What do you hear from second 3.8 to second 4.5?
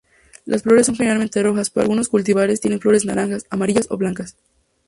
o blancas.